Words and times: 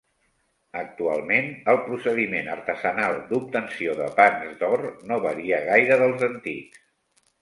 Actualment, 0.79 1.49
el 1.73 1.77
procediment 1.89 2.49
artesanal 2.55 3.19
d'obtenció 3.33 3.93
de 4.03 4.09
pans 4.21 4.57
d'or 4.63 4.85
no 5.13 5.23
varia 5.27 5.61
gaire 5.73 6.03
dels 6.05 6.27
antics. 6.31 6.83